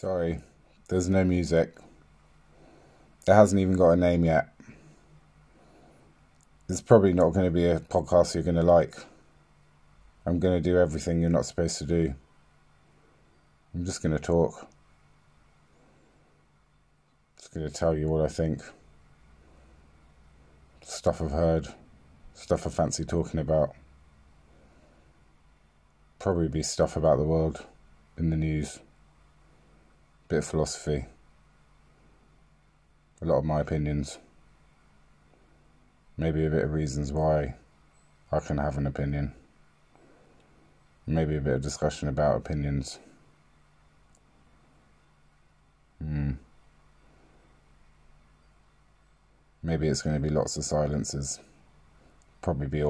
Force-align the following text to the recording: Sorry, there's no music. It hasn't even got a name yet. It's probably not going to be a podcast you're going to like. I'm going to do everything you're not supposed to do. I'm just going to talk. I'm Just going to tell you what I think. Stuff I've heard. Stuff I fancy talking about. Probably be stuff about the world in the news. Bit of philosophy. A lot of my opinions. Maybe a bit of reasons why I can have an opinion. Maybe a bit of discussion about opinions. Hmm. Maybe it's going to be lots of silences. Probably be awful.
Sorry, 0.00 0.38
there's 0.88 1.08
no 1.08 1.24
music. 1.24 1.76
It 3.26 3.34
hasn't 3.34 3.60
even 3.60 3.76
got 3.76 3.90
a 3.90 3.96
name 3.96 4.24
yet. 4.24 4.54
It's 6.68 6.80
probably 6.80 7.12
not 7.12 7.30
going 7.30 7.46
to 7.46 7.50
be 7.50 7.64
a 7.64 7.80
podcast 7.80 8.34
you're 8.34 8.44
going 8.44 8.54
to 8.54 8.62
like. 8.62 8.94
I'm 10.24 10.38
going 10.38 10.54
to 10.54 10.60
do 10.60 10.78
everything 10.78 11.20
you're 11.20 11.30
not 11.30 11.46
supposed 11.46 11.78
to 11.78 11.84
do. 11.84 12.14
I'm 13.74 13.84
just 13.84 14.00
going 14.00 14.16
to 14.16 14.22
talk. 14.22 14.54
I'm 14.60 14.68
Just 17.38 17.54
going 17.54 17.66
to 17.66 17.74
tell 17.74 17.98
you 17.98 18.06
what 18.06 18.24
I 18.24 18.28
think. 18.28 18.62
Stuff 20.80 21.20
I've 21.20 21.32
heard. 21.32 21.74
Stuff 22.34 22.68
I 22.68 22.70
fancy 22.70 23.04
talking 23.04 23.40
about. 23.40 23.74
Probably 26.20 26.46
be 26.46 26.62
stuff 26.62 26.96
about 26.96 27.18
the 27.18 27.24
world 27.24 27.66
in 28.16 28.30
the 28.30 28.36
news. 28.36 28.78
Bit 30.28 30.38
of 30.38 30.44
philosophy. 30.44 31.06
A 33.22 33.24
lot 33.24 33.38
of 33.38 33.44
my 33.46 33.60
opinions. 33.60 34.18
Maybe 36.18 36.44
a 36.44 36.50
bit 36.50 36.64
of 36.64 36.72
reasons 36.72 37.12
why 37.12 37.54
I 38.30 38.38
can 38.40 38.58
have 38.58 38.76
an 38.76 38.86
opinion. 38.86 39.32
Maybe 41.06 41.36
a 41.36 41.40
bit 41.40 41.54
of 41.54 41.62
discussion 41.62 42.08
about 42.08 42.36
opinions. 42.36 42.98
Hmm. 46.02 46.32
Maybe 49.62 49.88
it's 49.88 50.02
going 50.02 50.16
to 50.16 50.20
be 50.20 50.28
lots 50.28 50.58
of 50.58 50.64
silences. 50.64 51.40
Probably 52.42 52.66
be 52.66 52.82
awful. 52.82 52.86